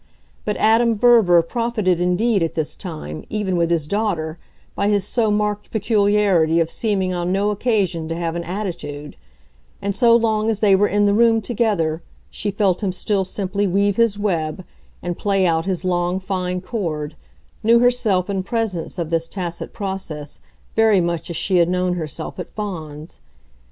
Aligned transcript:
But 0.45 0.57
Adam 0.57 0.97
Verver 0.97 1.43
profited 1.43 2.01
indeed 2.01 2.41
at 2.41 2.55
this 2.55 2.75
time, 2.75 3.23
even 3.29 3.55
with 3.55 3.69
his 3.69 3.85
daughter, 3.85 4.39
by 4.73 4.87
his 4.87 5.03
so 5.03 5.29
marked 5.29 5.69
peculiarity 5.69 6.59
of 6.59 6.71
seeming 6.71 7.13
on 7.13 7.31
no 7.31 7.51
occasion 7.51 8.09
to 8.09 8.15
have 8.15 8.35
an 8.35 8.43
attitude; 8.43 9.15
and 9.79 9.95
so 9.95 10.15
long 10.15 10.49
as 10.49 10.59
they 10.59 10.75
were 10.75 10.87
in 10.87 11.05
the 11.05 11.13
room 11.13 11.39
together 11.39 12.01
she 12.31 12.49
felt 12.49 12.81
him 12.81 12.91
still 12.91 13.25
simply 13.25 13.67
weave 13.67 13.97
his 13.97 14.17
web 14.17 14.65
and 15.03 15.19
play 15.19 15.45
out 15.45 15.65
his 15.67 15.85
long 15.85 16.19
fine 16.19 16.61
cord, 16.61 17.15
knew 17.61 17.77
herself 17.77 18.27
in 18.27 18.41
presence 18.41 18.97
of 18.97 19.11
this 19.11 19.27
tacit 19.27 19.71
process 19.71 20.39
very 20.75 20.99
much 20.99 21.29
as 21.29 21.35
she 21.37 21.57
had 21.57 21.69
known 21.69 21.93
herself 21.93 22.39
at 22.39 22.49
Fawns. 22.49 23.19